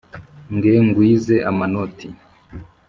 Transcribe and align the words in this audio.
ge 0.61 0.73
ngwize 0.85 1.35
amanoti 1.49 2.07